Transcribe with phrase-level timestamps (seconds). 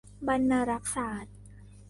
[0.27, 1.35] บรรณารักษศาสตร์